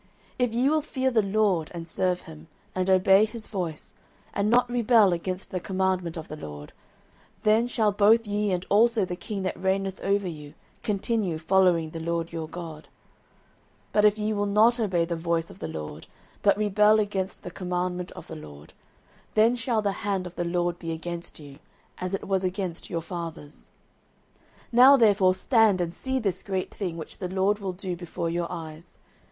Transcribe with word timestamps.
09:012:014 0.39 0.45
If 0.49 0.53
ye 0.55 0.69
will 0.71 0.81
fear 0.81 1.11
the 1.11 1.21
LORD, 1.21 1.71
and 1.75 1.87
serve 1.87 2.21
him, 2.21 2.47
and 2.73 2.89
obey 2.89 3.23
his 3.23 3.45
voice, 3.45 3.93
and 4.33 4.49
not 4.49 4.67
rebel 4.67 5.13
against 5.13 5.51
the 5.51 5.59
commandment 5.59 6.17
of 6.17 6.27
the 6.27 6.35
LORD, 6.35 6.73
then 7.43 7.67
shall 7.67 7.91
both 7.91 8.25
ye 8.25 8.51
and 8.51 8.65
also 8.67 9.05
the 9.05 9.15
king 9.15 9.43
that 9.43 9.55
reigneth 9.61 9.99
over 10.01 10.27
you 10.27 10.55
continue 10.81 11.37
following 11.37 11.91
the 11.91 11.99
LORD 11.99 12.33
your 12.33 12.47
God: 12.47 12.85
09:012:015 13.89 13.91
But 13.91 14.05
if 14.05 14.17
ye 14.17 14.33
will 14.33 14.47
not 14.47 14.79
obey 14.79 15.05
the 15.05 15.15
voice 15.15 15.51
of 15.51 15.59
the 15.59 15.67
LORD, 15.67 16.07
but 16.41 16.57
rebel 16.57 16.99
against 16.99 17.43
the 17.43 17.51
commandment 17.51 18.11
of 18.13 18.25
the 18.25 18.35
LORD, 18.35 18.73
then 19.35 19.55
shall 19.55 19.83
the 19.83 19.91
hand 20.01 20.25
of 20.25 20.33
the 20.33 20.45
LORD 20.45 20.79
be 20.79 20.91
against 20.91 21.39
you, 21.39 21.59
as 21.99 22.15
it 22.15 22.27
was 22.27 22.43
against 22.43 22.89
your 22.89 23.01
fathers. 23.01 23.69
09:012:016 24.73 24.73
Now 24.73 24.97
therefore 24.97 25.35
stand 25.35 25.79
and 25.79 25.93
see 25.93 26.17
this 26.17 26.41
great 26.41 26.73
thing, 26.73 26.97
which 26.97 27.19
the 27.19 27.29
LORD 27.29 27.59
will 27.59 27.73
do 27.73 27.95
before 27.95 28.31
your 28.31 28.47
eyes. 28.51 28.97